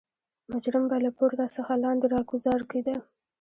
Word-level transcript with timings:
مجرم 0.51 0.83
به 0.89 0.97
له 1.05 1.11
پورته 1.17 1.45
څخه 1.55 1.73
لاندې 1.83 2.05
راګوزار 2.13 2.61
کېده. 2.71 2.95